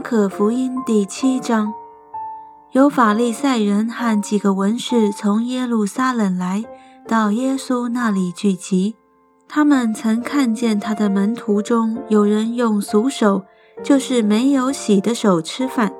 [0.00, 1.72] 可福音第七章，
[2.72, 6.64] 有法利赛人和几个文士从耶路撒冷来
[7.06, 8.94] 到耶稣那里聚集。
[9.48, 13.44] 他们曾看见他的门徒中有人用俗手，
[13.82, 15.92] 就是没有洗的手吃饭。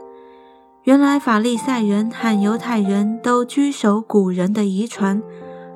[0.85, 5.23] 原来法利赛人和犹太人都居守古人的遗传，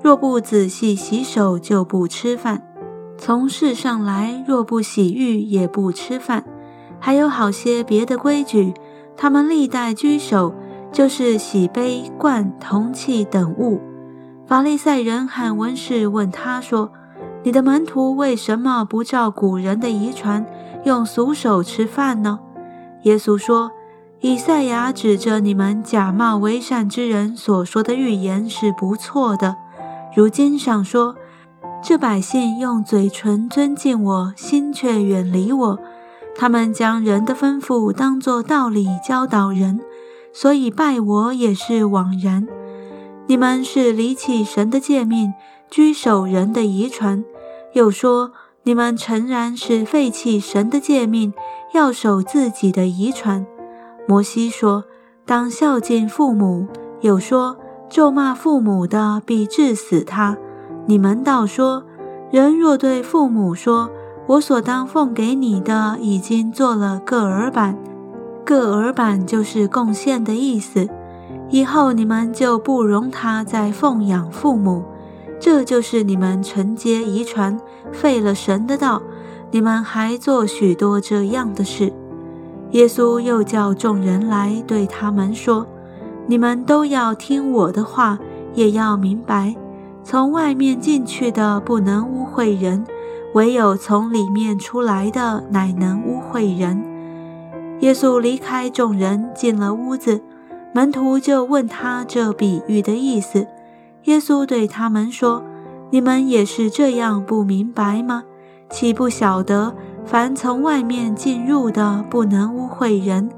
[0.03, 2.63] 若不仔细洗手，就不吃饭。
[3.19, 6.45] 从世上来，若不洗浴，也不吃饭。
[7.05, 8.73] 还有好些别的规矩，
[9.17, 10.55] 他们历代居守，
[10.93, 13.81] 就是洗杯、罐、铜器等物。
[14.47, 16.93] 法利赛人和文士问他说
[17.43, 20.47] ：“你的门徒为什么不照古人的遗传，
[20.85, 22.39] 用俗手吃饭呢？”
[23.03, 23.73] 耶稣说
[24.23, 29.57] ：“以赛亚指着你们假冒为善之人所说的预言是不错的。
[30.15, 31.17] 如今上说，
[31.83, 35.79] 这百姓用嘴唇尊敬我，心却远离我。”
[36.43, 39.79] 他们将人的吩咐当作道理教导人，
[40.33, 42.49] 所以拜我也是枉然。
[43.29, 45.33] 你们是离弃神的诫命，
[45.71, 47.23] 居守人的遗传；
[47.75, 48.33] 又说
[48.65, 51.33] 你们诚然是废弃神的诫命，
[51.75, 53.47] 要守自己的遗传。
[54.09, 54.83] 摩西说
[55.25, 56.67] 当孝敬父母，
[57.03, 57.57] 又说
[57.89, 60.37] 咒骂父母的必致死他。
[60.87, 61.85] 你们倒说
[62.33, 63.89] 人若对父母说。
[64.33, 67.77] 我所当奉给你的已经做了个耳板，
[68.47, 70.89] 个耳板就是贡献的意思。
[71.51, 74.85] 以后你们就不容他再奉养父母，
[75.39, 77.61] 这就是你们承接遗传，
[77.93, 79.03] 废了神的道。
[79.51, 81.93] 你们还做许多这样的事。
[82.71, 85.67] 耶稣又叫众人来对他们说
[86.27, 88.19] ：“你们都要听我的话，
[88.55, 89.55] 也要明白，
[90.03, 92.83] 从外面进去的不能污秽人。”
[93.35, 96.85] 唯有从里面出来的，乃能污秽人。
[97.81, 100.21] 耶稣离开众人，进了屋子，
[100.75, 103.47] 门徒就问他这比喻的意思。
[104.05, 105.43] 耶稣对他们说
[105.91, 108.25] ：“你们也是这样不明白吗？
[108.69, 109.75] 岂不晓得，
[110.05, 113.31] 凡从外面进入的，不能污秽人，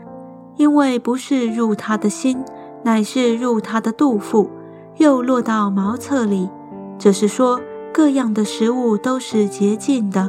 [0.57, 2.45] 因为不是入他的心，
[2.83, 4.51] 乃是入他的肚腹，
[4.97, 6.51] 又落到茅厕里。
[6.99, 7.61] 这是说。”
[7.95, 10.29] 各样的食物都是洁净的，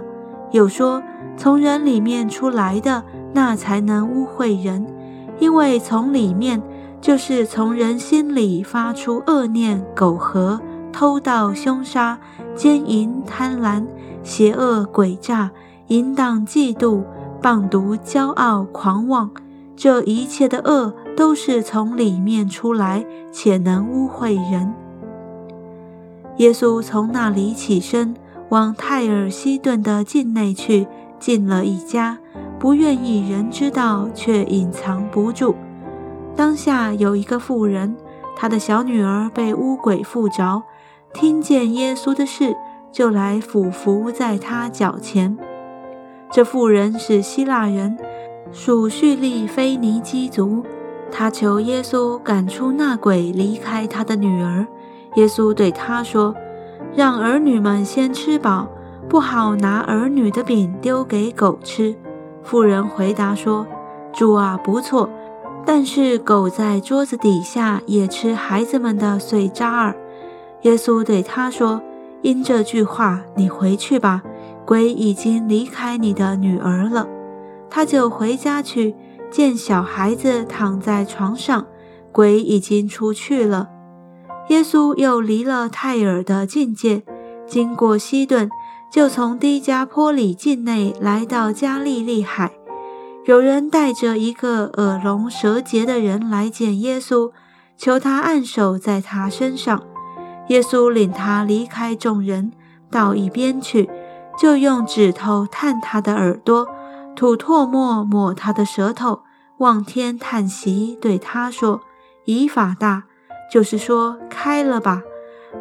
[0.52, 1.02] 有说
[1.36, 3.04] 从人里面出来的
[3.34, 4.86] 那才能污秽人，
[5.40, 6.62] 因为从里面
[7.02, 10.62] 就是从人心里发出恶念、苟合、
[10.94, 12.20] 偷盗、凶杀、
[12.56, 13.84] 奸淫、贪婪、
[14.22, 15.50] 邪恶、诡诈、
[15.88, 17.04] 淫荡、嫉妒、
[17.42, 19.32] 棒毒、骄傲、狂妄，
[19.76, 24.72] 这一切的恶都是从里面出来，且能污秽人。
[26.38, 28.14] 耶稣从那里起身，
[28.50, 30.86] 往泰尔西顿的境内去，
[31.18, 32.18] 进了一家，
[32.60, 35.56] 不愿意人知道，却隐藏不住。
[36.36, 37.96] 当下有一个妇人，
[38.36, 40.62] 她的小女儿被污鬼附着，
[41.14, 42.54] 听见耶稣的事，
[42.92, 45.38] 就来俯伏在他脚前。
[46.30, 47.98] 这妇人是希腊人，
[48.52, 50.66] 属叙利菲尼基族，
[51.10, 54.68] 她求耶稣赶出那鬼，离开她的女儿。
[55.16, 56.36] 耶稣对他说
[56.96, 58.68] ：“让儿女们先吃饱，
[59.08, 61.96] 不好拿儿女的饼丢给狗吃。”
[62.44, 63.66] 妇人回答说
[64.14, 65.10] ：“主啊，不错，
[65.66, 69.96] 但是狗在桌子底下也吃孩子们的碎渣儿。”
[70.64, 71.82] 耶稣对他说
[72.22, 74.22] ：“因这句话，你回去吧，
[74.66, 77.08] 鬼已经离开你的女儿了。”
[77.70, 78.96] 他就回家去，
[79.32, 81.66] 见小孩子躺在床上，
[82.12, 83.70] 鬼已经出去了。
[84.50, 87.04] 耶稣又离了泰尔的境界，
[87.48, 88.50] 经过西顿，
[88.92, 92.52] 就从低加坡里境内来到加利利海。
[93.26, 97.32] 有人带着一个耳聋舌结的人来见耶稣，
[97.76, 99.82] 求他按手在他身上。
[100.50, 102.52] 耶稣领他离开众人，
[102.92, 103.90] 到一边去，
[104.40, 106.68] 就用指头探他的耳朵，
[107.16, 109.22] 吐唾沫抹他的舌头，
[109.58, 111.82] 望天叹息，对他说
[112.26, 113.06] ：“以法大。”
[113.52, 115.02] 就是说，开了吧，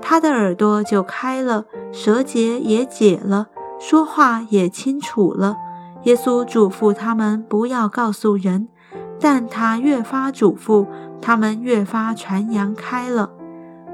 [0.03, 3.47] 他的耳朵就开了，舌结也解了，
[3.81, 5.57] 说话也清楚了。
[6.03, 8.69] 耶稣嘱咐他们不要告诉人，
[9.19, 10.87] 但他越发嘱咐，
[11.23, 13.31] 他们越发传扬开了。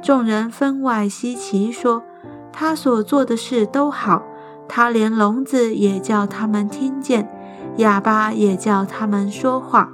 [0.03, 2.03] 众人分外稀奇，说
[2.53, 4.25] 他所做的事都好，
[4.67, 7.31] 他连聋子也叫他们听见，
[7.77, 9.93] 哑巴也叫他们说话。